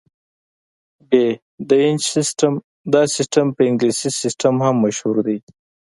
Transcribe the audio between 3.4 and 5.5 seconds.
په انګلیسي سیسټم هم مشهور دی.